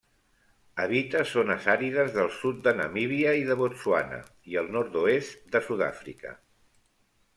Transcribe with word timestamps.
Habita 0.83 1.19
zones 1.31 1.67
àrides 1.73 2.09
del 2.15 2.31
sud 2.39 2.63
de 2.67 2.73
Namíbia 2.79 3.35
i 3.43 3.45
de 3.51 3.57
Botswana 3.61 4.19
i 4.55 4.59
el 4.63 4.73
nord-oest 4.77 5.55
de 5.57 5.63
Sud-àfrica. 5.69 6.35